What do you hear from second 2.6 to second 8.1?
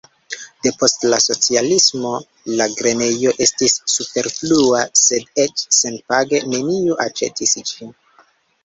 la grenejo estis superflua, sed eĉ senpage neniu aĉetis ĝin.